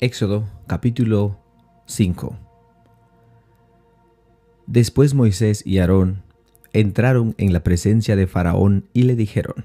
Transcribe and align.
Éxodo 0.00 0.48
capítulo 0.68 1.40
5 1.86 2.36
Después 4.68 5.12
Moisés 5.12 5.64
y 5.66 5.78
Aarón 5.78 6.22
entraron 6.72 7.34
en 7.36 7.52
la 7.52 7.64
presencia 7.64 8.14
de 8.14 8.28
Faraón 8.28 8.84
y 8.92 9.02
le 9.02 9.16
dijeron, 9.16 9.64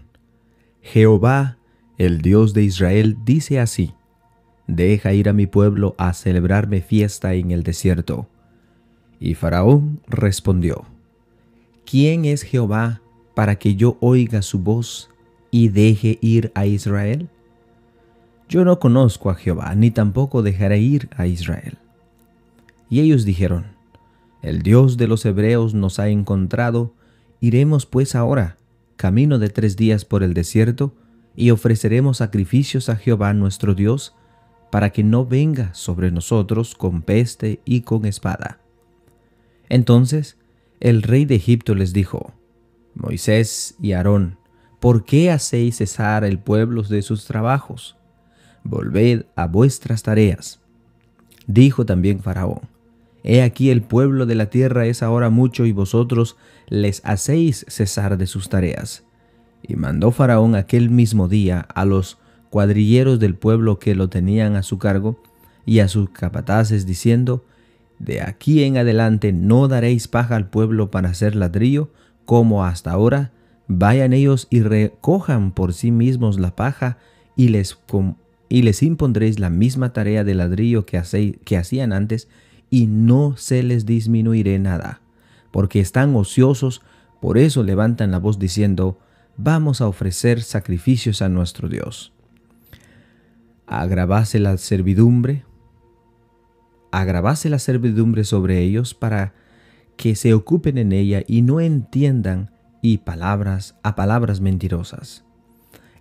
Jehová, 0.82 1.60
el 2.00 2.24
Dios 2.24 2.56
de 2.56 2.64
Israel, 2.64 3.18
dice 3.24 3.60
así, 3.60 3.94
Deja 4.66 5.14
ir 5.14 5.30
a 5.30 5.34
mi 5.34 5.46
pueblo 5.46 5.94
a 6.00 6.14
celebrarme 6.14 6.82
fiesta 6.82 7.36
en 7.36 7.52
el 7.52 7.62
desierto. 7.62 8.28
Y 9.20 9.36
Faraón 9.36 10.02
respondió, 10.08 10.86
¿Quién 11.86 12.26
es 12.26 12.42
Jehová 12.42 13.04
para 13.36 13.58
que 13.60 13.76
yo 13.76 13.98
oiga 14.00 14.42
su 14.42 14.58
voz 14.58 15.12
y 15.52 15.68
deje 15.68 16.18
ir 16.22 16.52
a 16.56 16.66
Israel? 16.66 17.30
Yo 18.54 18.64
no 18.66 18.78
conozco 18.78 19.32
a 19.32 19.34
Jehová, 19.34 19.74
ni 19.74 19.90
tampoco 19.90 20.44
dejaré 20.44 20.78
ir 20.78 21.10
a 21.18 21.26
Israel. 21.26 21.80
Y 22.88 23.00
ellos 23.00 23.26
dijeron, 23.26 23.66
El 24.44 24.62
Dios 24.62 24.96
de 24.96 25.08
los 25.08 25.26
hebreos 25.26 25.74
nos 25.74 25.98
ha 25.98 26.10
encontrado, 26.10 26.94
iremos 27.42 27.88
pues 27.88 28.14
ahora, 28.14 28.58
camino 28.96 29.40
de 29.40 29.50
tres 29.50 29.76
días 29.76 30.06
por 30.06 30.22
el 30.22 30.36
desierto, 30.36 30.94
y 31.36 31.50
ofreceremos 31.50 32.18
sacrificios 32.18 32.90
a 32.90 32.96
Jehová 32.96 33.34
nuestro 33.34 33.74
Dios, 33.74 34.14
para 34.70 34.92
que 34.92 35.04
no 35.04 35.26
venga 35.26 35.74
sobre 35.74 36.12
nosotros 36.12 36.76
con 36.76 37.02
peste 37.02 37.60
y 37.66 37.82
con 37.82 38.06
espada. 38.06 38.60
Entonces 39.68 40.38
el 40.80 41.02
rey 41.02 41.26
de 41.26 41.34
Egipto 41.34 41.74
les 41.74 41.92
dijo, 41.92 42.34
Moisés 42.94 43.74
y 43.82 43.94
Aarón, 43.94 44.38
¿por 44.80 45.06
qué 45.06 45.32
hacéis 45.32 45.78
cesar 45.78 46.24
el 46.24 46.38
pueblo 46.38 46.84
de 46.84 47.02
sus 47.02 47.26
trabajos? 47.26 47.98
Volved 48.64 49.26
a 49.36 49.48
vuestras 49.48 50.04
tareas. 50.04 50.60
Dijo 51.48 51.86
también 51.86 52.20
Faraón, 52.22 52.62
He 53.24 53.42
aquí 53.42 53.70
el 53.70 53.82
pueblo 53.82 54.26
de 54.26 54.36
la 54.36 54.48
tierra 54.48 54.86
es 54.86 55.02
ahora 55.02 55.30
mucho 55.30 55.66
y 55.66 55.72
vosotros 55.72 56.36
les 56.68 57.02
hacéis 57.06 57.66
cesar 57.70 58.18
de 58.18 58.28
sus 58.28 58.50
tareas. 58.50 59.04
Y 59.62 59.76
mandó 59.76 60.12
Faraón 60.12 60.56
aquel 60.56 60.90
mismo 60.90 61.30
día 61.30 61.62
a 61.62 61.86
los 61.86 62.18
cuadrilleros 62.50 63.20
del 63.20 63.36
pueblo 63.36 63.80
que 63.80 63.96
lo 63.96 64.10
tenían 64.10 64.58
a 64.58 64.64
su 64.64 64.78
cargo 64.78 65.22
y 65.66 65.80
a 65.80 65.88
sus 65.88 66.10
capataces 66.10 66.86
diciendo, 66.86 67.46
De 67.98 68.22
aquí 68.22 68.64
en 68.64 68.78
adelante 68.78 69.32
no 69.32 69.70
daréis 69.70 70.10
paja 70.10 70.36
al 70.36 70.50
pueblo 70.50 70.92
para 70.92 71.10
hacer 71.10 71.36
ladrillo, 71.36 71.90
como 72.26 72.66
hasta 72.66 72.92
ahora, 72.92 73.32
vayan 73.68 74.12
ellos 74.12 74.48
y 74.50 74.62
recojan 74.62 75.52
por 75.52 75.74
sí 75.74 75.92
mismos 75.92 76.40
la 76.40 76.56
paja 76.56 76.98
y 77.38 77.50
les, 77.50 77.78
y 78.54 78.62
les 78.62 78.84
impondréis 78.84 79.40
la 79.40 79.50
misma 79.50 79.94
tarea 79.94 80.24
de 80.24 80.36
ladrillo 80.36 80.86
que, 80.86 81.00
hacían 81.00 81.92
antes, 81.92 82.28
y 82.70 82.86
no 82.86 83.36
se 83.36 83.64
les 83.64 83.88
disminuiré 83.88 84.60
nada, 84.60 85.02
porque 85.50 85.80
están 85.80 86.16
ociosos, 86.16 86.84
por 87.20 87.40
eso 87.40 87.64
levantan 87.64 88.12
la 88.12 88.20
voz 88.20 88.38
diciendo, 88.38 89.00
vamos 89.38 89.82
a 89.82 89.88
ofrecer 89.88 90.44
sacrificios 90.44 91.24
a 91.24 91.30
nuestro 91.30 91.68
Dios. 91.68 92.14
Agravase 93.66 94.38
la 94.38 94.56
servidumbre, 94.58 95.46
agravase 96.92 97.50
la 97.50 97.58
servidumbre 97.58 98.24
sobre 98.24 98.60
ellos 98.60 98.94
para 98.94 99.34
que 99.98 100.16
se 100.16 100.36
ocupen 100.36 100.78
en 100.78 100.92
ella 100.92 101.24
y 101.26 101.42
no 101.42 101.60
entiendan 101.60 102.52
y 102.84 103.00
palabras 103.00 103.74
a 103.82 103.96
palabras 103.96 104.42
mentirosas. 104.42 105.26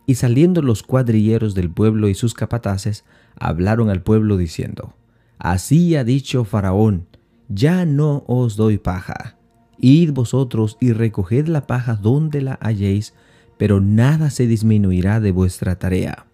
Y 0.06 0.16
saliendo 0.16 0.62
los 0.62 0.82
cuadrilleros 0.82 1.54
del 1.54 1.70
pueblo 1.70 2.08
y 2.08 2.14
sus 2.14 2.34
capataces, 2.34 3.04
hablaron 3.38 3.88
al 3.88 4.02
pueblo 4.02 4.36
diciendo, 4.36 4.94
Así 5.38 5.96
ha 5.96 6.04
dicho 6.04 6.44
Faraón, 6.44 7.06
ya 7.48 7.84
no 7.84 8.24
os 8.26 8.56
doy 8.56 8.78
paja. 8.78 9.36
Id 9.78 10.12
vosotros 10.12 10.76
y 10.80 10.92
recoged 10.92 11.48
la 11.48 11.66
paja 11.66 11.96
donde 11.96 12.40
la 12.40 12.54
halléis, 12.54 13.14
pero 13.58 13.80
nada 13.80 14.30
se 14.30 14.46
disminuirá 14.46 15.20
de 15.20 15.32
vuestra 15.32 15.76
tarea. 15.78 16.26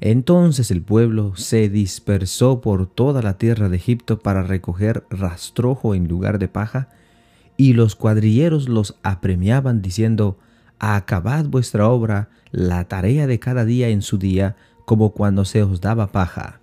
Entonces 0.00 0.70
el 0.72 0.82
pueblo 0.82 1.36
se 1.36 1.68
dispersó 1.68 2.60
por 2.60 2.86
toda 2.86 3.22
la 3.22 3.38
tierra 3.38 3.68
de 3.68 3.76
Egipto 3.76 4.18
para 4.18 4.42
recoger 4.42 5.04
rastrojo 5.10 5.94
en 5.94 6.08
lugar 6.08 6.38
de 6.40 6.48
paja, 6.48 6.88
y 7.56 7.74
los 7.74 7.94
cuadrilleros 7.94 8.68
los 8.68 8.96
apremiaban 9.02 9.82
diciendo, 9.82 10.38
Acabad 10.84 11.46
vuestra 11.46 11.88
obra, 11.88 12.28
la 12.50 12.84
tarea 12.84 13.26
de 13.26 13.38
cada 13.38 13.64
día 13.64 13.88
en 13.88 14.02
su 14.02 14.18
día, 14.18 14.56
como 14.84 15.12
cuando 15.12 15.44
se 15.44 15.62
os 15.62 15.80
daba 15.80 16.08
paja 16.08 16.60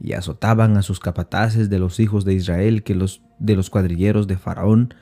y 0.00 0.14
azotaban 0.14 0.76
a 0.76 0.82
sus 0.82 0.98
capataces 0.98 1.70
de 1.70 1.78
los 1.78 2.00
hijos 2.00 2.24
de 2.24 2.34
Israel 2.34 2.82
que 2.82 2.96
los 2.96 3.20
de 3.38 3.54
los 3.54 3.70
cuadrilleros 3.70 4.26
de 4.26 4.36
Faraón 4.36 4.94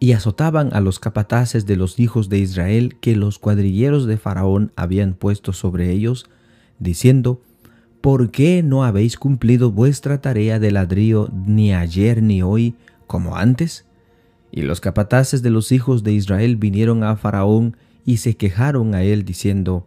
y 0.00 0.12
azotaban 0.12 0.70
a 0.72 0.80
los 0.80 0.98
capataces 0.98 1.66
de 1.66 1.76
los 1.76 1.98
hijos 1.98 2.28
de 2.28 2.38
Israel 2.38 2.96
que 3.00 3.16
los 3.16 3.38
cuadrilleros 3.38 4.06
de 4.06 4.16
Faraón 4.16 4.72
habían 4.76 5.14
puesto 5.14 5.52
sobre 5.52 5.90
ellos, 5.90 6.30
diciendo, 6.78 7.42
¿Por 8.00 8.30
qué 8.30 8.62
no 8.62 8.84
habéis 8.84 9.16
cumplido 9.16 9.72
vuestra 9.72 10.20
tarea 10.20 10.60
de 10.60 10.70
ladrillo 10.70 11.30
ni 11.32 11.74
ayer 11.74 12.22
ni 12.22 12.42
hoy 12.42 12.76
como 13.08 13.36
antes? 13.36 13.87
Y 14.50 14.62
los 14.62 14.80
capataces 14.80 15.42
de 15.42 15.50
los 15.50 15.72
hijos 15.72 16.02
de 16.02 16.12
Israel 16.12 16.56
vinieron 16.56 17.04
a 17.04 17.16
Faraón 17.16 17.76
y 18.04 18.18
se 18.18 18.36
quejaron 18.36 18.94
a 18.94 19.02
él 19.02 19.24
diciendo, 19.24 19.86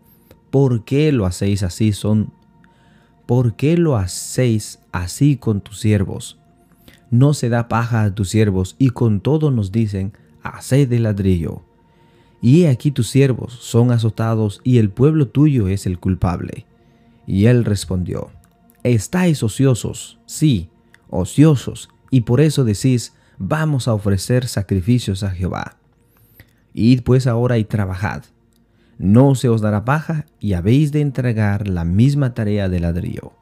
¿Por 0.51 0.83
qué 0.83 1.11
lo 1.11 1.25
hacéis 1.25 1.63
así? 1.63 1.93
Son 1.93 2.33
¿por 3.25 3.55
qué 3.55 3.77
lo 3.77 3.95
hacéis 3.95 4.79
así 4.91 5.37
con 5.37 5.61
tus 5.61 5.79
siervos? 5.79 6.37
No 7.09 7.33
se 7.33 7.47
da 7.47 7.69
paja 7.69 8.03
a 8.03 8.13
tus 8.13 8.27
siervos 8.27 8.75
y 8.77 8.89
con 8.89 9.21
todo 9.21 9.51
nos 9.51 9.71
dicen, 9.71 10.11
haced 10.43 10.89
de 10.89 10.99
ladrillo. 10.99 11.61
Y 12.41 12.63
he 12.63 12.69
aquí 12.69 12.91
tus 12.91 13.07
siervos 13.07 13.53
son 13.53 13.91
azotados 13.91 14.59
y 14.65 14.79
el 14.79 14.89
pueblo 14.89 15.29
tuyo 15.29 15.69
es 15.69 15.85
el 15.85 15.97
culpable. 15.97 16.65
Y 17.25 17.45
él 17.45 17.63
respondió, 17.63 18.31
estáis 18.83 19.43
ociosos, 19.43 20.19
sí, 20.25 20.69
ociosos, 21.09 21.89
y 22.09 22.21
por 22.21 22.41
eso 22.41 22.65
decís, 22.65 23.13
vamos 23.41 23.87
a 23.87 23.93
ofrecer 23.93 24.47
sacrificios 24.47 25.23
a 25.23 25.31
Jehová. 25.31 25.77
Id 26.73 27.01
pues 27.03 27.27
ahora 27.27 27.57
y 27.57 27.65
trabajad 27.65 28.23
no 29.01 29.33
se 29.33 29.49
os 29.49 29.61
dará 29.61 29.83
paja 29.83 30.27
y 30.39 30.53
habéis 30.53 30.91
de 30.91 31.01
entregar 31.01 31.67
la 31.67 31.83
misma 31.83 32.35
tarea 32.35 32.69
de 32.69 32.79
ladrillo. 32.79 33.33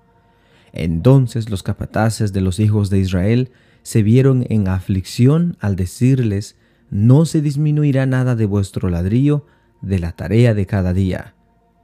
Entonces 0.71 1.49
los 1.49 1.63
capataces 1.63 2.31
de 2.31 2.39
los 2.39 2.61
hijos 2.61 2.89
de 2.89 2.99
Israel 2.99 3.51
se 3.83 4.01
vieron 4.01 4.45
en 4.49 4.69
aflicción 4.69 5.57
al 5.59 5.75
decirles, 5.75 6.55
no 6.89 7.25
se 7.25 7.41
disminuirá 7.41 8.05
nada 8.05 8.37
de 8.37 8.45
vuestro 8.45 8.89
ladrillo 8.89 9.45
de 9.81 9.99
la 9.99 10.13
tarea 10.13 10.53
de 10.53 10.65
cada 10.65 10.93
día. 10.93 11.35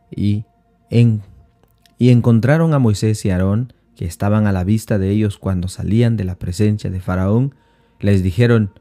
Y, 0.09 0.45
en, 0.89 1.21
y 1.97 2.11
encontraron 2.11 2.73
a 2.73 2.79
Moisés 2.79 3.25
y 3.25 3.29
Aarón, 3.29 3.73
que 3.97 4.05
estaban 4.05 4.47
a 4.47 4.53
la 4.53 4.63
vista 4.63 4.97
de 4.99 5.09
ellos 5.09 5.37
cuando 5.37 5.67
salían 5.67 6.15
de 6.15 6.23
la 6.23 6.35
presencia 6.35 6.89
de 6.89 7.01
Faraón, 7.01 7.55
les 7.99 8.23
dijeron, 8.23 8.71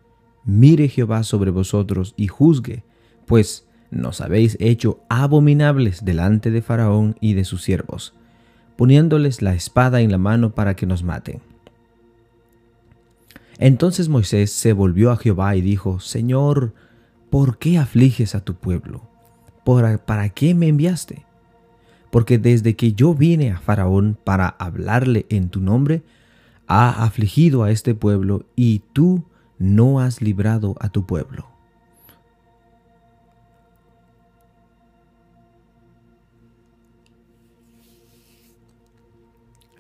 Mire 0.45 0.89
Jehová 0.89 1.23
sobre 1.23 1.51
vosotros 1.51 2.15
y 2.17 2.29
juzgue, 2.29 2.85
pues 3.27 3.67
nos 3.91 4.21
habéis 4.21 4.57
hecho 4.61 5.01
abominables 5.09 6.05
delante 6.05 6.51
de 6.51 6.61
Faraón 6.61 7.17
y 7.21 7.35
de 7.35 7.45
sus 7.45 7.63
siervos, 7.63 8.15
poniéndoles 8.77 9.41
la 9.41 9.55
espada 9.55 10.01
en 10.03 10.11
la 10.11 10.19
mano 10.19 10.55
para 10.55 10.77
que 10.77 10.85
nos 10.85 11.03
maten. 11.03 11.41
Entonces 13.59 14.09
Moisés 14.09 14.53
se 14.53 14.73
volvió 14.73 15.11
a 15.13 15.17
Jehová 15.17 15.57
y 15.57 15.63
dijo, 15.63 16.01
Señor, 16.01 16.75
¿por 17.31 17.57
qué 17.59 17.79
afliges 17.79 18.35
a 18.35 18.45
tu 18.45 18.55
pueblo? 18.55 19.03
¿Para 19.65 20.29
qué 20.29 20.55
me 20.55 20.69
enviaste? 20.69 21.25
Porque 22.11 22.37
desde 22.39 22.77
que 22.77 22.93
yo 22.93 23.15
vine 23.15 23.53
a 23.53 23.61
Faraón 23.61 24.19
para 24.23 24.49
hablarle 24.49 25.25
en 25.31 25.49
tu 25.49 25.61
nombre, 25.61 26.03
ha 26.67 27.05
afligido 27.05 27.63
a 27.63 27.71
este 27.71 27.95
pueblo 27.95 28.47
y 28.57 28.81
tú 28.93 29.25
no 29.59 30.01
has 30.01 30.21
librado 30.21 30.75
a 30.81 30.89
tu 30.89 31.07
pueblo. 31.07 31.47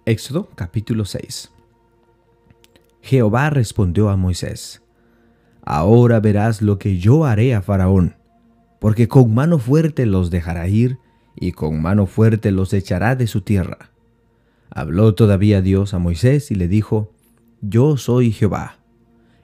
Éxodo 0.06 0.50
capítulo 0.54 1.06
6 1.06 1.50
Jehová 3.00 3.48
respondió 3.50 4.10
a 4.10 4.16
Moisés, 4.16 4.82
Ahora 5.62 6.20
verás 6.20 6.60
lo 6.60 6.78
que 6.78 6.98
yo 6.98 7.24
haré 7.24 7.54
a 7.54 7.62
Faraón, 7.62 8.16
porque 8.80 9.08
con 9.08 9.32
mano 9.32 9.58
fuerte 9.58 10.04
los 10.04 10.30
dejará 10.30 10.68
ir, 10.68 10.98
y 11.36 11.52
con 11.52 11.80
mano 11.80 12.06
fuerte 12.06 12.50
los 12.50 12.72
echará 12.74 13.16
de 13.16 13.26
su 13.26 13.40
tierra. 13.40 13.93
Habló 14.74 15.14
todavía 15.14 15.62
Dios 15.62 15.94
a 15.94 16.00
Moisés 16.00 16.50
y 16.50 16.56
le 16.56 16.66
dijo, 16.66 17.12
Yo 17.60 17.96
soy 17.96 18.32
Jehová. 18.32 18.78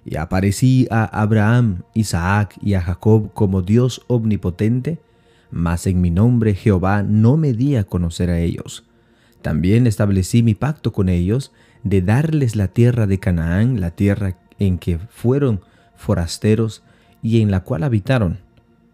Y 0.05 0.17
aparecí 0.17 0.89
a 0.91 1.05
Abraham, 1.05 1.83
Isaac 1.95 2.59
y 2.61 2.75
a 2.75 2.83
Jacob 2.83 3.33
como 3.33 3.63
Dios 3.63 4.03
omnipotente, 4.09 4.99
mas 5.53 5.87
en 5.87 6.01
mi 6.01 6.11
nombre 6.11 6.55
Jehová 6.55 7.05
no 7.05 7.37
me 7.37 7.53
di 7.53 7.77
a 7.77 7.85
conocer 7.85 8.31
a 8.31 8.39
ellos 8.39 8.85
También 9.43 9.87
establecí 9.87 10.43
mi 10.43 10.55
pacto 10.55 10.93
con 10.93 11.09
ellos 11.09 11.53
de 11.83 12.03
darles 12.03 12.57
la 12.57 12.69
tierra 12.69 13.07
de 13.07 13.19
Canaán, 13.19 13.81
la 13.81 13.91
tierra 13.93 14.37
en 14.59 14.79
que 14.79 14.99
fueron 14.99 15.61
forasteros 15.97 16.83
y 17.23 17.41
en 17.41 17.51
la 17.51 17.61
cual 17.61 17.85
habitaron. 17.85 18.41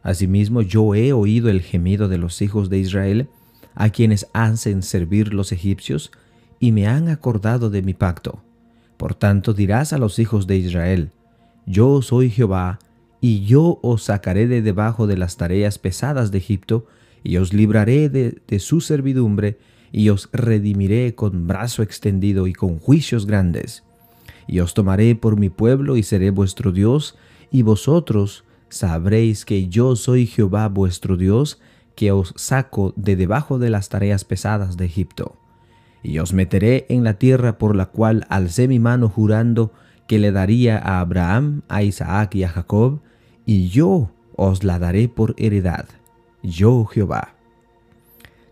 Asimismo 0.02 0.62
yo 0.62 0.94
he 0.94 1.12
oído 1.12 1.48
el 1.48 1.62
gemido 1.62 2.08
de 2.08 2.18
los 2.18 2.42
hijos 2.42 2.70
de 2.70 2.78
Israel, 2.78 3.28
a 3.74 3.90
quienes 3.90 4.28
hacen 4.32 4.82
servir 4.82 5.34
los 5.34 5.52
egipcios, 5.52 6.12
y 6.58 6.72
me 6.72 6.86
han 6.86 7.08
acordado 7.08 7.70
de 7.70 7.82
mi 7.82 7.94
pacto. 7.94 8.42
Por 8.96 9.14
tanto 9.14 9.52
dirás 9.52 9.92
a 9.92 9.98
los 9.98 10.18
hijos 10.18 10.46
de 10.46 10.56
Israel, 10.56 11.10
Yo 11.66 12.00
soy 12.02 12.30
Jehová, 12.30 12.78
y 13.20 13.44
yo 13.44 13.78
os 13.82 14.04
sacaré 14.04 14.46
de 14.46 14.62
debajo 14.62 15.06
de 15.06 15.16
las 15.16 15.36
tareas 15.36 15.78
pesadas 15.78 16.30
de 16.30 16.38
Egipto, 16.38 16.86
y 17.24 17.38
os 17.38 17.52
libraré 17.52 18.08
de, 18.08 18.40
de 18.46 18.58
su 18.58 18.80
servidumbre, 18.80 19.58
y 19.92 20.10
os 20.10 20.28
redimiré 20.32 21.14
con 21.14 21.46
brazo 21.46 21.82
extendido 21.82 22.46
y 22.46 22.52
con 22.52 22.78
juicios 22.78 23.26
grandes. 23.26 23.82
Y 24.46 24.60
os 24.60 24.74
tomaré 24.74 25.14
por 25.14 25.38
mi 25.38 25.48
pueblo 25.48 25.96
y 25.96 26.02
seré 26.02 26.30
vuestro 26.30 26.72
Dios, 26.72 27.16
y 27.50 27.62
vosotros 27.62 28.44
sabréis 28.68 29.44
que 29.44 29.68
yo 29.68 29.96
soy 29.96 30.26
Jehová 30.26 30.68
vuestro 30.68 31.16
Dios, 31.16 31.60
que 31.94 32.12
os 32.12 32.34
saco 32.36 32.92
de 32.96 33.16
debajo 33.16 33.58
de 33.58 33.70
las 33.70 33.88
tareas 33.88 34.24
pesadas 34.24 34.76
de 34.76 34.84
Egipto. 34.84 35.36
Y 36.02 36.18
os 36.18 36.32
meteré 36.32 36.86
en 36.88 37.04
la 37.04 37.14
tierra 37.14 37.58
por 37.58 37.74
la 37.74 37.86
cual 37.86 38.26
alcé 38.28 38.68
mi 38.68 38.78
mano 38.78 39.08
jurando 39.08 39.72
que 40.06 40.18
le 40.18 40.32
daría 40.32 40.78
a 40.78 41.00
Abraham, 41.00 41.62
a 41.68 41.82
Isaac 41.82 42.34
y 42.34 42.44
a 42.44 42.48
Jacob, 42.48 43.00
y 43.44 43.68
yo 43.68 44.10
os 44.36 44.64
la 44.64 44.78
daré 44.78 45.08
por 45.08 45.34
heredad. 45.38 45.86
Yo 46.42 46.84
Jehová. 46.84 47.34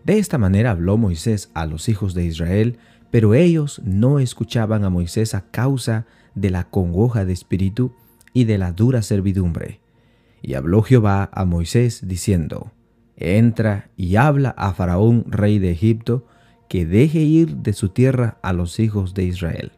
De 0.03 0.19
esta 0.19 0.37
manera 0.37 0.71
habló 0.71 0.97
Moisés 0.97 1.49
a 1.53 1.65
los 1.65 1.89
hijos 1.89 2.13
de 2.13 2.25
Israel, 2.25 2.77
pero 3.09 3.33
ellos 3.33 3.81
no 3.83 4.19
escuchaban 4.19 4.83
a 4.83 4.89
Moisés 4.89 5.33
a 5.33 5.49
causa 5.49 6.05
de 6.35 6.49
la 6.49 6.65
congoja 6.65 7.25
de 7.25 7.33
espíritu 7.33 7.93
y 8.33 8.43
de 8.43 8.57
la 8.57 8.71
dura 8.71 9.01
servidumbre. 9.01 9.79
Y 10.41 10.53
habló 10.53 10.83
Jehová 10.83 11.29
a 11.31 11.45
Moisés 11.45 12.07
diciendo, 12.07 12.71
Entra 13.15 13.89
y 13.95 14.17
habla 14.17 14.49
a 14.57 14.73
Faraón, 14.73 15.25
rey 15.27 15.57
de 15.57 15.71
Egipto, 15.71 16.27
que 16.67 16.85
deje 16.85 17.19
ir 17.19 17.57
de 17.57 17.73
su 17.73 17.89
tierra 17.89 18.37
a 18.41 18.53
los 18.53 18.79
hijos 18.79 19.13
de 19.13 19.23
Israel. 19.23 19.71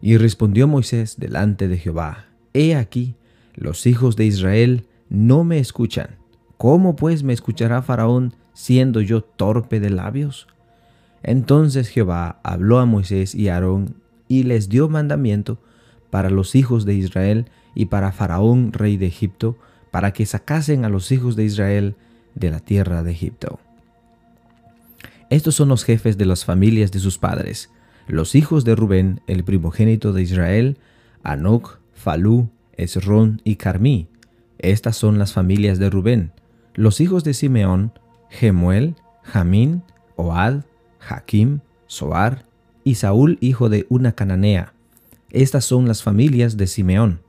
Y 0.00 0.16
respondió 0.16 0.68
Moisés 0.68 1.16
delante 1.18 1.68
de 1.68 1.78
Jehová, 1.78 2.26
He 2.52 2.76
aquí, 2.76 3.14
los 3.54 3.86
hijos 3.86 4.16
de 4.16 4.26
Israel 4.26 4.86
no 5.08 5.44
me 5.44 5.58
escuchan. 5.58 6.16
¿Cómo 6.56 6.96
pues 6.96 7.22
me 7.22 7.32
escuchará 7.32 7.82
Faraón 7.82 8.34
siendo 8.52 9.00
yo 9.00 9.22
torpe 9.22 9.80
de 9.80 9.90
labios? 9.90 10.46
Entonces 11.22 11.88
Jehová 11.88 12.38
habló 12.42 12.78
a 12.78 12.86
Moisés 12.86 13.34
y 13.34 13.48
Aarón 13.48 13.96
y 14.28 14.42
les 14.42 14.68
dio 14.68 14.88
mandamiento 14.88 15.58
para 16.10 16.30
los 16.30 16.54
hijos 16.54 16.84
de 16.84 16.94
Israel 16.94 17.46
y 17.74 17.86
para 17.86 18.12
Faraón, 18.12 18.72
rey 18.72 18.96
de 18.96 19.06
Egipto, 19.06 19.56
para 19.90 20.12
que 20.12 20.26
sacasen 20.26 20.84
a 20.84 20.88
los 20.88 21.10
hijos 21.12 21.34
de 21.34 21.44
Israel 21.44 21.96
de 22.34 22.50
la 22.50 22.60
tierra 22.60 23.02
de 23.02 23.12
Egipto. 23.12 23.58
Estos 25.30 25.54
son 25.54 25.68
los 25.68 25.84
jefes 25.84 26.18
de 26.18 26.26
las 26.26 26.44
familias 26.44 26.92
de 26.92 27.00
sus 27.00 27.18
padres, 27.18 27.70
los 28.06 28.34
hijos 28.34 28.64
de 28.64 28.74
Rubén, 28.74 29.20
el 29.26 29.44
primogénito 29.44 30.12
de 30.12 30.22
Israel, 30.22 30.78
Anoc, 31.22 31.78
Falú, 31.94 32.50
Esrón 32.76 33.40
y 33.44 33.56
Carmí. 33.56 34.08
Estas 34.58 34.96
son 34.96 35.18
las 35.18 35.32
familias 35.32 35.78
de 35.78 35.90
Rubén. 35.90 36.32
Los 36.74 37.00
hijos 37.00 37.24
de 37.24 37.34
Simeón, 37.34 37.92
Gemuel, 38.30 38.96
Jamín, 39.22 39.82
Oad, 40.16 40.64
Jaquim, 40.98 41.60
Soar 41.86 42.44
y 42.82 42.96
Saúl, 42.96 43.38
hijo 43.40 43.68
de 43.68 43.86
una 43.88 44.12
cananea. 44.12 44.74
Estas 45.30 45.64
son 45.64 45.88
las 45.88 46.02
familias 46.02 46.56
de 46.56 46.66
Simeón. 46.66 47.20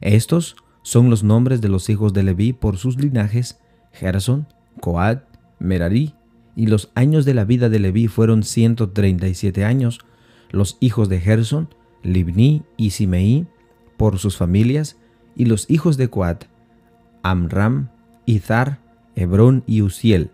Estos 0.00 0.56
son 0.82 1.10
los 1.10 1.22
nombres 1.22 1.60
de 1.60 1.68
los 1.68 1.88
hijos 1.90 2.12
de 2.12 2.22
Leví 2.22 2.52
por 2.52 2.76
sus 2.76 2.96
linajes, 2.96 3.58
Gerson, 3.92 4.46
Coad, 4.80 5.18
Merari, 5.58 6.14
y 6.58 6.66
los 6.66 6.90
años 6.96 7.24
de 7.24 7.34
la 7.34 7.44
vida 7.44 7.68
de 7.68 7.78
Leví 7.78 8.08
fueron 8.08 8.42
137 8.42 9.64
años. 9.64 10.00
Los 10.50 10.76
hijos 10.80 11.08
de 11.08 11.20
Gerson, 11.20 11.68
Libni 12.02 12.64
y 12.76 12.90
Simeí, 12.90 13.46
por 13.96 14.18
sus 14.18 14.36
familias, 14.36 14.96
y 15.36 15.44
los 15.44 15.70
hijos 15.70 15.96
de 15.96 16.10
Coad, 16.10 16.38
Amram, 17.22 17.90
Izar, 18.26 18.80
Hebrón 19.14 19.62
y 19.68 19.82
Uziel. 19.82 20.32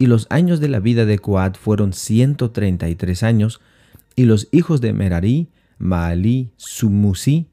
Y 0.00 0.06
los 0.06 0.26
años 0.30 0.58
de 0.58 0.68
la 0.68 0.80
vida 0.80 1.04
de 1.04 1.20
Coad 1.20 1.54
fueron 1.54 1.92
133 1.92 3.22
años, 3.22 3.60
y 4.16 4.24
los 4.24 4.48
hijos 4.50 4.80
de 4.80 4.94
Merari, 4.94 5.46
Maalí, 5.78 6.50
Sumusi 6.56 7.46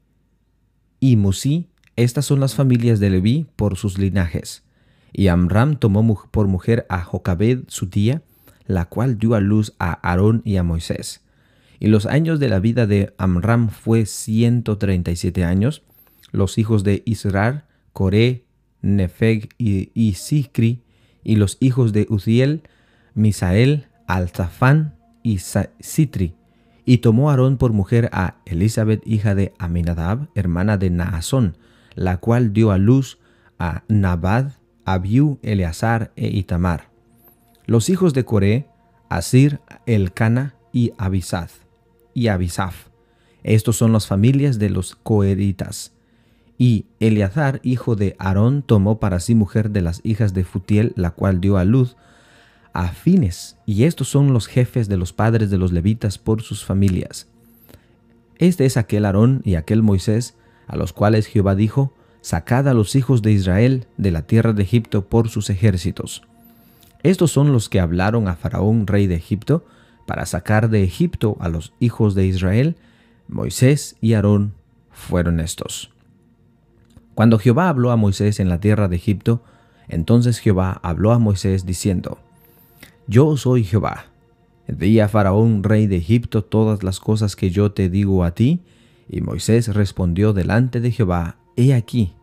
y 0.98 1.14
Musi, 1.14 1.68
estas 1.94 2.24
son 2.24 2.40
las 2.40 2.56
familias 2.56 2.98
de 2.98 3.10
Leví 3.10 3.46
por 3.54 3.76
sus 3.76 3.98
linajes. 3.98 4.64
Y 5.16 5.28
Amram 5.28 5.76
tomó 5.76 6.28
por 6.30 6.48
mujer 6.48 6.86
a 6.90 7.02
Jocabed 7.04 7.60
su 7.68 7.88
tía, 7.88 8.22
la 8.66 8.86
cual 8.86 9.16
dio 9.16 9.34
a 9.34 9.40
luz 9.40 9.72
a 9.78 9.92
Aarón 9.92 10.42
y 10.44 10.56
a 10.56 10.64
Moisés. 10.64 11.22
Y 11.78 11.86
los 11.86 12.04
años 12.06 12.40
de 12.40 12.48
la 12.48 12.58
vida 12.58 12.86
de 12.86 13.14
Amram 13.16 13.68
fue 13.68 14.06
ciento 14.06 14.76
treinta 14.76 15.12
y 15.12 15.16
siete 15.16 15.44
años. 15.44 15.82
Los 16.32 16.58
hijos 16.58 16.82
de 16.82 17.02
Israr, 17.06 17.68
Coré, 17.92 18.44
Nefeg 18.82 19.50
y, 19.56 19.92
y 19.94 20.16
y 21.22 21.36
los 21.36 21.58
hijos 21.60 21.92
de 21.92 22.06
Uziel, 22.10 22.62
Misael, 23.14 23.86
Alzafán 24.08 24.96
y 25.22 25.38
Sitri. 25.38 26.34
Y 26.84 26.98
tomó 26.98 27.30
Aarón 27.30 27.56
por 27.56 27.72
mujer 27.72 28.10
a 28.12 28.36
Elizabeth, 28.46 29.00
hija 29.06 29.36
de 29.36 29.54
Aminadab, 29.58 30.28
hermana 30.34 30.76
de 30.76 30.90
Naasón, 30.90 31.56
la 31.94 32.18
cual 32.18 32.52
dio 32.52 32.72
a 32.72 32.78
luz 32.78 33.18
a 33.58 33.84
Nabad, 33.88 34.52
Abiú, 34.84 35.38
Eleazar 35.42 36.12
e 36.16 36.28
Itamar. 36.28 36.90
Los 37.66 37.88
hijos 37.88 38.12
de 38.14 38.24
Coré, 38.24 38.68
Asir, 39.08 39.60
Elcana 39.86 40.54
y 40.72 40.92
Abisad, 40.98 41.50
y 42.12 42.28
Abisaf. 42.28 42.88
Estos 43.42 43.76
son 43.76 43.92
las 43.92 44.06
familias 44.06 44.58
de 44.58 44.70
los 44.70 44.96
coeritas. 44.96 45.92
Y 46.58 46.86
Eleazar, 47.00 47.60
hijo 47.62 47.96
de 47.96 48.16
Aarón, 48.18 48.62
tomó 48.62 49.00
para 49.00 49.20
sí 49.20 49.34
mujer 49.34 49.70
de 49.70 49.82
las 49.82 50.00
hijas 50.04 50.34
de 50.34 50.44
Futiel, 50.44 50.92
la 50.96 51.10
cual 51.10 51.40
dio 51.40 51.56
a 51.56 51.64
luz 51.64 51.96
afines, 52.74 53.56
y 53.66 53.84
estos 53.84 54.08
son 54.08 54.32
los 54.32 54.48
jefes 54.48 54.88
de 54.88 54.96
los 54.96 55.12
padres 55.12 55.48
de 55.48 55.58
los 55.58 55.72
levitas 55.72 56.18
por 56.18 56.42
sus 56.42 56.64
familias. 56.64 57.28
Este 58.38 58.66
es 58.66 58.76
aquel 58.76 59.04
Aarón 59.04 59.42
y 59.44 59.54
aquel 59.54 59.82
Moisés, 59.82 60.34
a 60.66 60.76
los 60.76 60.92
cuales 60.92 61.26
Jehová 61.26 61.54
dijo, 61.54 61.94
Sacad 62.24 62.68
a 62.68 62.72
los 62.72 62.96
hijos 62.96 63.20
de 63.20 63.32
Israel 63.32 63.86
de 63.98 64.10
la 64.10 64.22
tierra 64.22 64.54
de 64.54 64.62
Egipto 64.62 65.04
por 65.04 65.28
sus 65.28 65.50
ejércitos. 65.50 66.22
Estos 67.02 67.30
son 67.30 67.52
los 67.52 67.68
que 67.68 67.80
hablaron 67.80 68.28
a 68.28 68.34
Faraón, 68.34 68.86
rey 68.86 69.06
de 69.06 69.14
Egipto, 69.14 69.66
para 70.06 70.24
sacar 70.24 70.70
de 70.70 70.84
Egipto 70.84 71.36
a 71.38 71.50
los 71.50 71.74
hijos 71.80 72.14
de 72.14 72.24
Israel. 72.24 72.76
Moisés 73.28 73.96
y 74.00 74.14
Aarón 74.14 74.54
fueron 74.90 75.38
estos. 75.38 75.90
Cuando 77.14 77.38
Jehová 77.38 77.68
habló 77.68 77.90
a 77.90 77.96
Moisés 77.96 78.40
en 78.40 78.48
la 78.48 78.58
tierra 78.58 78.88
de 78.88 78.96
Egipto, 78.96 79.42
entonces 79.86 80.38
Jehová 80.38 80.80
habló 80.82 81.12
a 81.12 81.18
Moisés 81.18 81.66
diciendo, 81.66 82.16
yo 83.06 83.36
soy 83.36 83.64
Jehová. 83.64 84.06
Di 84.66 84.98
a 84.98 85.08
Faraón, 85.08 85.62
rey 85.62 85.86
de 85.86 85.96
Egipto, 85.96 86.42
todas 86.42 86.84
las 86.84 87.00
cosas 87.00 87.36
que 87.36 87.50
yo 87.50 87.72
te 87.72 87.90
digo 87.90 88.24
a 88.24 88.30
ti. 88.30 88.62
Y 89.10 89.20
Moisés 89.20 89.74
respondió 89.74 90.32
delante 90.32 90.80
de 90.80 90.90
Jehová, 90.90 91.36
He 91.56 91.72
aquí, 91.72 92.14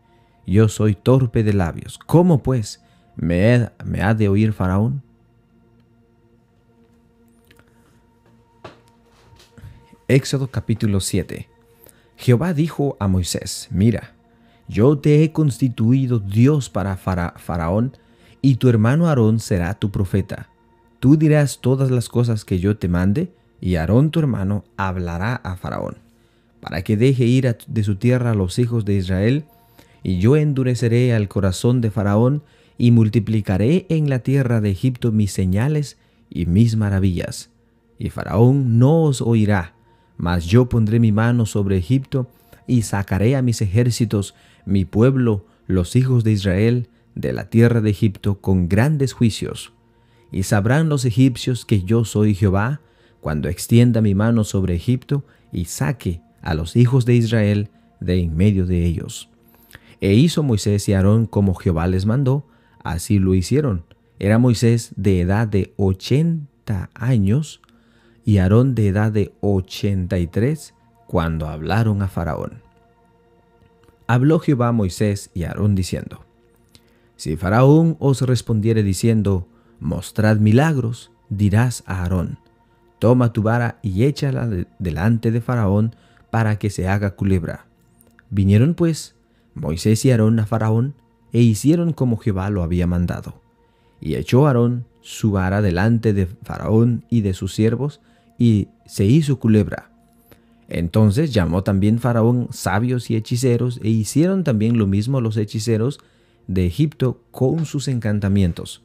yo 0.45 0.67
soy 0.67 0.95
torpe 0.95 1.43
de 1.43 1.53
labios. 1.53 1.97
¿Cómo 1.97 2.43
pues 2.43 2.83
me, 3.15 3.69
ha 4.01 4.13
de 4.13 4.27
oír 4.27 4.51
Faraón? 4.51 5.01
Éxodo 10.07 10.47
capítulo 10.47 10.99
7 10.99 11.47
Jehová 12.17 12.53
dijo 12.53 12.97
a 12.99 13.07
Moisés, 13.07 13.69
Mira, 13.71 14.13
yo 14.67 14.97
te 14.97 15.23
he 15.23 15.31
constituido 15.31 16.19
Dios 16.19 16.69
para 16.69 16.97
Faraón, 16.97 17.97
y 18.41 18.55
tu 18.55 18.67
hermano 18.67 19.07
Aarón 19.07 19.39
será 19.39 19.73
tu 19.75 19.91
profeta. 19.91 20.49
Tú 20.99 21.15
dirás 21.15 21.59
todas 21.61 21.89
las 21.89 22.09
cosas 22.09 22.43
que 22.43 22.59
yo 22.59 22.77
te 22.77 22.89
mande, 22.89 23.33
y 23.61 23.75
Aarón 23.75 24.11
tu 24.11 24.19
hermano 24.19 24.65
hablará 24.77 25.35
a 25.35 25.55
Faraón, 25.55 25.97
para 26.61 26.83
que 26.83 26.95
deje 26.97 27.25
ir 27.25 27.57
de 27.67 27.83
su 27.83 27.95
tierra 27.95 28.31
a 28.31 28.35
los 28.35 28.59
hijos 28.59 28.85
de 28.85 28.95
Israel, 28.95 29.45
y 30.03 30.19
yo 30.19 30.37
endureceré 30.37 31.13
al 31.13 31.27
corazón 31.27 31.81
de 31.81 31.91
Faraón, 31.91 32.43
y 32.77 32.91
multiplicaré 32.91 33.85
en 33.89 34.09
la 34.09 34.19
tierra 34.19 34.61
de 34.61 34.71
Egipto 34.71 35.11
mis 35.11 35.31
señales 35.31 35.97
y 36.29 36.47
mis 36.47 36.75
maravillas. 36.77 37.49
Y 37.99 38.09
Faraón 38.09 38.79
no 38.79 39.03
os 39.03 39.21
oirá, 39.21 39.75
mas 40.17 40.45
yo 40.45 40.69
pondré 40.69 40.99
mi 40.99 41.11
mano 41.11 41.45
sobre 41.45 41.77
Egipto, 41.77 42.29
y 42.65 42.83
sacaré 42.83 43.35
a 43.35 43.41
mis 43.41 43.61
ejércitos, 43.61 44.33
mi 44.65 44.85
pueblo, 44.85 45.45
los 45.67 45.95
hijos 45.95 46.23
de 46.23 46.31
Israel, 46.31 46.87
de 47.15 47.33
la 47.33 47.49
tierra 47.49 47.81
de 47.81 47.89
Egipto 47.89 48.39
con 48.39 48.69
grandes 48.69 49.13
juicios 49.13 49.73
y 50.31 50.43
sabrán 50.43 50.89
los 50.89 51.05
egipcios 51.05 51.65
que 51.65 51.83
yo 51.83 52.05
soy 52.05 52.33
Jehová, 52.33 52.79
cuando 53.19 53.49
extienda 53.49 54.01
mi 54.01 54.15
mano 54.15 54.43
sobre 54.43 54.75
Egipto 54.75 55.23
y 55.51 55.65
saque 55.65 56.21
a 56.41 56.53
los 56.53 56.75
hijos 56.75 57.05
de 57.05 57.15
Israel 57.15 57.69
de 57.99 58.19
en 58.19 58.35
medio 58.35 58.65
de 58.65 58.85
ellos. 58.85 59.29
E 59.99 60.13
hizo 60.13 60.43
Moisés 60.43 60.89
y 60.89 60.93
Aarón 60.93 61.27
como 61.27 61.53
Jehová 61.53 61.87
les 61.87 62.05
mandó, 62.05 62.45
así 62.83 63.19
lo 63.19 63.35
hicieron. 63.35 63.83
Era 64.19 64.39
Moisés 64.39 64.93
de 64.95 65.21
edad 65.21 65.47
de 65.47 65.73
ochenta 65.77 66.89
años 66.93 67.61
y 68.25 68.37
Aarón 68.37 68.75
de 68.75 68.87
edad 68.87 69.11
de 69.11 69.33
ochenta 69.41 70.19
y 70.19 70.27
tres 70.27 70.73
cuando 71.07 71.47
hablaron 71.47 72.01
a 72.01 72.07
Faraón. 72.07 72.61
Habló 74.07 74.39
Jehová 74.39 74.69
a 74.69 74.73
Moisés 74.73 75.29
y 75.33 75.43
Aarón 75.43 75.75
diciendo, 75.75 76.25
Si 77.15 77.37
Faraón 77.37 77.95
os 77.99 78.21
respondiere 78.21 78.83
diciendo, 78.83 79.47
Mostrad 79.79 80.37
milagros, 80.37 81.11
dirás 81.29 81.83
a 81.85 82.01
Aarón, 82.01 82.37
Toma 82.99 83.33
tu 83.33 83.41
vara 83.41 83.79
y 83.81 84.03
échala 84.03 84.47
delante 84.77 85.31
de 85.31 85.41
Faraón 85.41 85.95
para 86.31 86.57
que 86.57 86.69
se 86.69 86.87
haga 86.87 87.11
culebra. 87.11 87.65
Vinieron 88.29 88.73
pues 88.73 89.15
Moisés 89.53 90.03
y 90.05 90.11
Aarón 90.11 90.39
a 90.39 90.45
Faraón 90.45 90.95
e 91.33 91.41
hicieron 91.41 91.93
como 91.93 92.17
Jehová 92.17 92.49
lo 92.49 92.63
había 92.63 92.87
mandado. 92.87 93.41
Y 93.99 94.15
echó 94.15 94.47
Aarón 94.47 94.85
su 95.01 95.31
vara 95.31 95.61
delante 95.61 96.13
de 96.13 96.25
Faraón 96.25 97.05
y 97.09 97.21
de 97.21 97.33
sus 97.33 97.53
siervos, 97.53 98.01
y 98.37 98.69
se 98.85 99.05
hizo 99.05 99.39
culebra. 99.39 99.91
Entonces 100.67 101.33
llamó 101.33 101.63
también 101.63 101.99
Faraón 101.99 102.47
sabios 102.51 103.09
y 103.09 103.15
hechiceros, 103.15 103.79
e 103.83 103.89
hicieron 103.89 104.43
también 104.43 104.77
lo 104.77 104.87
mismo 104.87 105.21
los 105.21 105.37
hechiceros 105.37 105.99
de 106.47 106.65
Egipto 106.65 107.21
con 107.31 107.65
sus 107.65 107.87
encantamientos. 107.87 108.83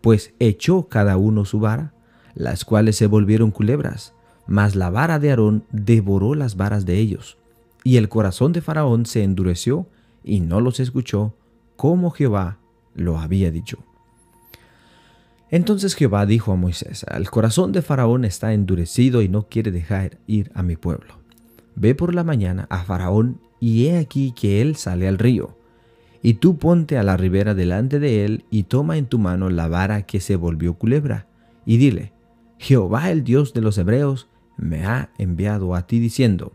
Pues 0.00 0.34
echó 0.38 0.88
cada 0.88 1.16
uno 1.16 1.44
su 1.44 1.60
vara, 1.60 1.94
las 2.34 2.64
cuales 2.64 2.96
se 2.96 3.06
volvieron 3.06 3.50
culebras, 3.50 4.12
mas 4.46 4.76
la 4.76 4.90
vara 4.90 5.18
de 5.18 5.30
Aarón 5.30 5.64
devoró 5.70 6.34
las 6.34 6.56
varas 6.56 6.86
de 6.86 6.98
ellos. 6.98 7.38
Y 7.82 7.96
el 7.96 8.08
corazón 8.08 8.52
de 8.52 8.62
Faraón 8.62 9.06
se 9.06 9.22
endureció 9.22 9.86
y 10.22 10.40
no 10.40 10.60
los 10.60 10.80
escuchó, 10.80 11.34
como 11.76 12.10
Jehová 12.10 12.58
lo 12.94 13.18
había 13.18 13.50
dicho. 13.50 13.78
Entonces 15.50 15.94
Jehová 15.94 16.26
dijo 16.26 16.52
a 16.52 16.56
Moisés, 16.56 17.04
el 17.14 17.30
corazón 17.30 17.72
de 17.72 17.82
Faraón 17.82 18.24
está 18.24 18.52
endurecido 18.54 19.22
y 19.22 19.28
no 19.28 19.48
quiere 19.48 19.70
dejar 19.70 20.18
ir 20.26 20.50
a 20.54 20.62
mi 20.62 20.76
pueblo. 20.76 21.14
Ve 21.76 21.94
por 21.94 22.14
la 22.14 22.24
mañana 22.24 22.66
a 22.70 22.84
Faraón 22.84 23.40
y 23.60 23.86
he 23.86 23.98
aquí 23.98 24.32
que 24.32 24.60
él 24.60 24.76
sale 24.76 25.06
al 25.06 25.18
río. 25.18 25.56
Y 26.22 26.34
tú 26.34 26.56
ponte 26.56 26.96
a 26.96 27.02
la 27.02 27.16
ribera 27.16 27.54
delante 27.54 27.98
de 27.98 28.24
él 28.24 28.44
y 28.50 28.64
toma 28.64 28.96
en 28.96 29.06
tu 29.06 29.18
mano 29.18 29.50
la 29.50 29.68
vara 29.68 30.02
que 30.06 30.20
se 30.20 30.36
volvió 30.36 30.74
culebra, 30.74 31.26
y 31.66 31.76
dile, 31.76 32.12
Jehová 32.58 33.10
el 33.10 33.24
Dios 33.24 33.52
de 33.52 33.60
los 33.60 33.76
hebreos 33.76 34.28
me 34.56 34.84
ha 34.84 35.10
enviado 35.18 35.74
a 35.74 35.86
ti 35.86 35.98
diciendo, 35.98 36.52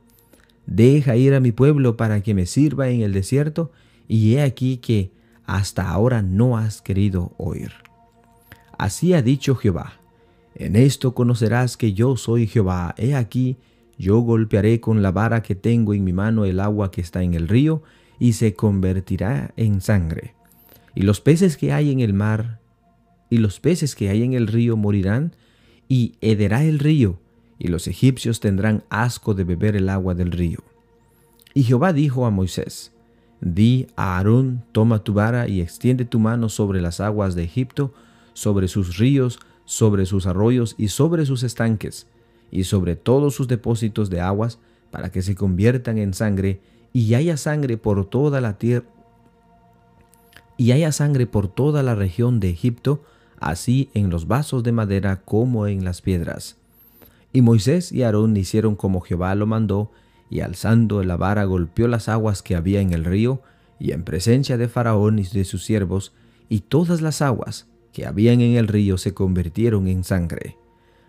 deja 0.66 1.16
ir 1.16 1.34
a 1.34 1.40
mi 1.40 1.52
pueblo 1.52 1.98
para 1.98 2.22
que 2.22 2.34
me 2.34 2.46
sirva 2.46 2.90
en 2.90 3.02
el 3.02 3.14
desierto, 3.14 3.72
y 4.08 4.36
he 4.36 4.42
aquí 4.42 4.78
que 4.78 5.12
hasta 5.46 5.90
ahora 5.90 6.22
no 6.22 6.58
has 6.58 6.82
querido 6.82 7.34
oír. 7.38 7.72
Así 8.78 9.14
ha 9.14 9.22
dicho 9.22 9.56
Jehová, 9.56 9.94
en 10.56 10.76
esto 10.76 11.14
conocerás 11.14 11.78
que 11.78 11.94
yo 11.94 12.18
soy 12.18 12.48
Jehová, 12.48 12.96
he 12.98 13.16
aquí, 13.16 13.58
yo 13.98 14.20
golpearé 14.20 14.80
con 14.80 15.02
la 15.02 15.12
vara 15.12 15.42
que 15.42 15.56
tengo 15.56 15.94
en 15.94 16.04
mi 16.04 16.14
mano 16.14 16.46
el 16.46 16.60
agua 16.60 16.92
que 16.92 17.02
está 17.02 17.24
en 17.24 17.34
el 17.34 17.48
río, 17.48 17.84
y 18.20 18.34
se 18.34 18.54
convertirá 18.54 19.54
en 19.56 19.82
sangre. 19.82 20.36
Y 20.94 21.04
los 21.04 21.22
peces 21.22 21.58
que 21.58 21.72
hay 21.72 21.92
en 21.92 22.00
el 22.00 22.14
mar, 22.14 22.60
y 23.30 23.38
los 23.38 23.60
peces 23.60 23.96
que 23.96 24.10
hay 24.10 24.24
en 24.24 24.34
el 24.34 24.48
río 24.48 24.76
morirán, 24.76 25.36
y 25.88 26.16
hederá 26.22 26.64
el 26.64 26.80
río, 26.80 27.20
y 27.60 27.68
los 27.68 27.88
egipcios 27.88 28.40
tendrán 28.40 28.84
asco 28.90 29.34
de 29.34 29.44
beber 29.44 29.76
el 29.76 29.90
agua 29.90 30.16
del 30.16 30.32
río. 30.32 30.60
Y 31.54 31.64
Jehová 31.64 31.94
dijo 31.94 32.26
a 32.26 32.32
Moisés, 32.32 32.94
Di 33.42 33.88
a 33.96 34.18
Aarón, 34.18 34.64
toma 34.72 35.04
tu 35.04 35.14
vara 35.14 35.48
y 35.48 35.62
extiende 35.62 36.06
tu 36.06 36.20
mano 36.20 36.50
sobre 36.50 36.82
las 36.82 37.00
aguas 37.00 37.36
de 37.36 37.44
Egipto, 37.44 37.94
sobre 38.34 38.68
sus 38.68 38.98
ríos, 38.98 39.40
sobre 39.66 40.06
sus 40.06 40.26
arroyos 40.26 40.76
y 40.78 40.88
sobre 40.88 41.26
sus 41.26 41.44
estanques, 41.44 42.08
y 42.52 42.64
sobre 42.64 42.96
todos 42.96 43.36
sus 43.36 43.48
depósitos 43.48 44.10
de 44.10 44.22
aguas, 44.22 44.60
para 44.90 45.12
que 45.12 45.22
se 45.22 45.36
conviertan 45.36 45.98
en 45.98 46.14
sangre, 46.14 46.62
y 46.92 47.14
haya 47.14 47.38
sangre 47.38 47.78
por 47.78 48.10
toda 48.10 48.42
la 48.42 48.58
tierra, 48.58 48.86
y 50.58 50.72
haya 50.72 50.92
sangre 50.92 51.28
por 51.28 51.48
toda 51.48 51.84
la 51.84 51.96
región 51.96 52.40
de 52.40 52.50
Egipto, 52.50 53.04
así 53.40 53.90
en 53.94 54.10
los 54.10 54.28
vasos 54.28 54.64
de 54.64 54.72
madera 54.72 55.22
como 55.24 55.68
en 55.68 55.86
las 55.86 56.02
piedras. 56.02 56.59
Y 57.32 57.42
Moisés 57.42 57.92
y 57.92 58.04
Aarón 58.04 58.36
hicieron 58.38 58.76
como 58.76 59.02
Jehová 59.02 59.36
lo 59.36 59.46
mandó, 59.46 59.92
y 60.30 60.42
alzando 60.42 61.04
la 61.04 61.18
vara 61.18 61.44
golpeó 61.46 61.88
las 61.88 62.10
aguas 62.10 62.42
que 62.42 62.56
había 62.56 62.82
en 62.82 62.94
el 62.94 63.06
río, 63.06 63.42
y 63.80 63.92
en 63.92 64.04
presencia 64.04 64.58
de 64.58 64.68
Faraón 64.68 65.20
y 65.20 65.24
de 65.24 65.46
sus 65.46 65.64
siervos, 65.64 66.14
y 66.50 66.62
todas 66.62 67.02
las 67.02 67.22
aguas 67.22 67.68
que 67.94 68.06
habían 68.06 68.42
en 68.42 68.58
el 68.58 68.68
río 68.68 68.98
se 68.98 69.14
convirtieron 69.14 69.88
en 69.88 70.04
sangre. 70.04 70.58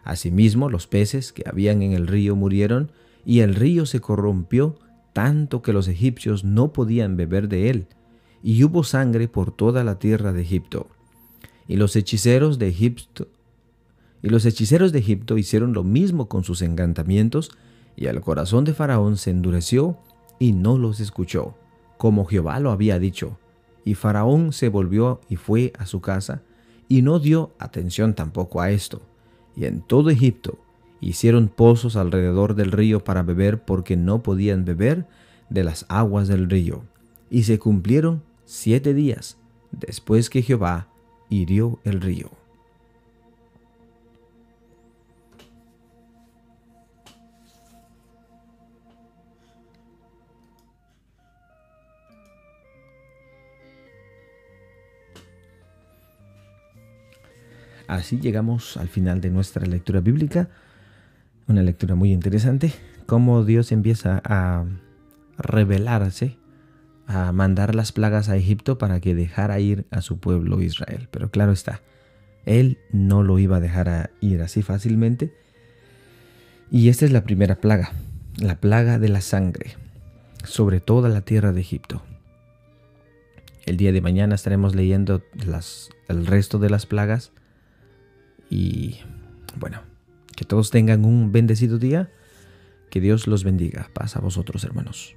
Asimismo 0.05 0.71
los 0.71 0.87
peces 0.87 1.33
que 1.33 1.45
habían 1.47 1.83
en 1.83 1.93
el 1.93 2.07
río 2.07 2.37
murieron, 2.37 2.93
y 3.25 3.41
el 3.41 3.55
río 3.55 3.87
se 3.87 4.01
corrompió 4.01 4.79
tanto 5.13 5.61
que 5.63 5.73
los 5.73 5.89
egipcios 5.89 6.45
no 6.45 6.73
podían 6.73 7.17
beber 7.17 7.49
de 7.49 7.71
él, 7.71 7.87
y 8.43 8.63
hubo 8.65 8.85
sangre 8.85 9.29
por 9.29 9.53
toda 9.53 9.85
la 9.85 9.99
tierra 9.99 10.33
de 10.33 10.43
Egipto. 10.43 10.89
Y 11.69 11.77
los 11.77 11.95
hechiceros 11.97 12.59
de 12.59 12.69
Egipto 12.69 13.29
y 14.23 14.29
los 14.29 14.45
hechiceros 14.45 14.93
de 14.93 14.99
Egipto 14.99 15.39
hicieron 15.39 15.73
lo 15.73 15.83
mismo 15.83 16.29
con 16.29 16.45
sus 16.45 16.63
encantamientos, 16.63 17.51
y 17.97 18.07
el 18.07 18.21
corazón 18.21 18.65
de 18.65 18.75
Faraón 18.75 19.17
se 19.17 19.31
endureció 19.31 19.99
y 20.39 20.53
no 20.53 20.79
los 20.79 21.01
escuchó, 21.01 21.55
como 21.99 22.25
Jehová 22.25 22.61
lo 22.61 22.71
había 22.71 22.99
dicho. 22.99 23.39
Y 23.85 23.95
Faraón 23.95 24.53
se 24.53 24.69
volvió 24.69 25.21
y 25.29 25.37
fue 25.37 25.73
a 25.79 25.87
su 25.87 26.01
casa, 26.01 26.43
y 26.89 27.03
no 27.03 27.19
dio 27.19 27.53
atención 27.59 28.15
tampoco 28.15 28.61
a 28.61 28.71
esto. 28.71 29.01
Y 29.57 29.65
en 29.65 29.81
todo 29.81 30.11
Egipto 30.11 30.59
hicieron 31.01 31.49
pozos 31.49 31.97
alrededor 31.97 32.55
del 32.55 32.73
río 32.73 33.03
para 33.05 33.23
beber, 33.23 33.65
porque 33.65 33.97
no 33.97 34.23
podían 34.23 34.65
beber 34.65 35.07
de 35.49 35.65
las 35.65 35.87
aguas 35.89 36.29
del 36.29 36.49
río. 36.49 36.85
Y 37.31 37.45
se 37.45 37.59
cumplieron 37.59 38.23
siete 38.45 38.95
días 38.95 39.37
después 39.71 40.31
que 40.31 40.43
Jehová 40.43 40.89
hirió 41.29 41.79
el 41.85 42.01
río. 42.01 42.40
Así 57.91 58.21
llegamos 58.21 58.77
al 58.77 58.87
final 58.87 59.21
de 59.21 59.31
nuestra 59.31 59.67
lectura 59.67 59.99
bíblica, 59.99 60.49
una 61.49 61.65
lectura 61.65 61.97
muy 61.97 62.13
interesante, 62.13 62.73
cómo 63.07 63.45
Dios 63.45 63.73
empieza 63.73 64.23
a 64.25 64.65
revelarse 65.37 66.37
a 67.09 67.33
mandar 67.33 67.75
las 67.75 67.91
plagas 67.91 68.29
a 68.29 68.37
Egipto 68.37 68.79
para 68.79 69.01
que 69.01 69.17
dejara 69.17 69.59
ir 69.59 69.87
a 69.91 70.03
su 70.03 70.21
pueblo 70.21 70.63
Israel. 70.63 71.09
Pero 71.11 71.33
claro 71.33 71.51
está, 71.51 71.83
él 72.47 72.79
no 72.93 73.25
lo 73.25 73.41
iba 73.41 73.57
a 73.57 73.61
dejar 73.61 74.13
ir 74.21 74.41
así 74.41 74.63
fácilmente. 74.63 75.35
Y 76.71 76.91
esta 76.91 77.07
es 77.07 77.11
la 77.11 77.25
primera 77.25 77.57
plaga, 77.57 77.91
la 78.37 78.61
plaga 78.61 79.01
de 79.01 79.09
la 79.09 79.21
sangre, 79.21 79.75
sobre 80.45 80.79
toda 80.79 81.09
la 81.09 81.23
tierra 81.23 81.51
de 81.51 81.61
Egipto. 81.61 82.05
El 83.67 83.77
día 83.77 83.91
de 83.91 84.01
mañana 84.01 84.37
estaremos 84.37 84.77
leyendo 84.77 85.25
el 86.07 86.27
resto 86.27 86.61
de 86.61 86.71
las 86.71 86.87
plagas. 86.87 87.33
Y 88.51 88.99
bueno, 89.57 89.81
que 90.37 90.45
todos 90.45 90.71
tengan 90.71 91.05
un 91.05 91.33
bendecido 91.33 91.79
día. 91.79 92.11
Que 92.91 93.01
Dios 93.01 93.29
los 93.29 93.45
bendiga. 93.45 93.89
Paz 93.95 94.17
a 94.17 94.21
vosotros, 94.21 94.65
hermanos. 94.65 95.15